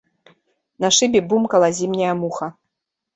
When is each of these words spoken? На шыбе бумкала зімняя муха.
На 0.85 0.89
шыбе 0.99 1.21
бумкала 1.33 1.69
зімняя 1.81 2.13
муха. 2.23 2.47